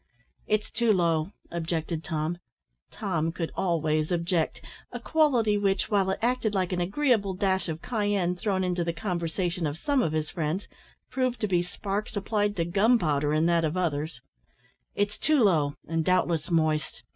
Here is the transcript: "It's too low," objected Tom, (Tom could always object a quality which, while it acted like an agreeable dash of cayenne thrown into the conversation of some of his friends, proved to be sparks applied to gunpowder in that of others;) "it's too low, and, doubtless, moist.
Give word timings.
"It's 0.47 0.71
too 0.71 0.91
low," 0.93 1.31
objected 1.51 2.03
Tom, 2.03 2.39
(Tom 2.89 3.31
could 3.31 3.51
always 3.55 4.09
object 4.11 4.59
a 4.91 4.99
quality 4.99 5.59
which, 5.59 5.91
while 5.91 6.09
it 6.09 6.17
acted 6.23 6.55
like 6.55 6.73
an 6.73 6.81
agreeable 6.81 7.35
dash 7.35 7.69
of 7.69 7.83
cayenne 7.83 8.35
thrown 8.35 8.63
into 8.63 8.83
the 8.83 8.93
conversation 8.93 9.67
of 9.67 9.77
some 9.77 10.01
of 10.01 10.11
his 10.13 10.31
friends, 10.31 10.67
proved 11.11 11.39
to 11.41 11.47
be 11.47 11.61
sparks 11.61 12.15
applied 12.15 12.55
to 12.55 12.65
gunpowder 12.65 13.31
in 13.31 13.45
that 13.45 13.63
of 13.63 13.77
others;) 13.77 14.21
"it's 14.95 15.19
too 15.19 15.43
low, 15.43 15.75
and, 15.87 16.03
doubtless, 16.03 16.49
moist. 16.49 17.03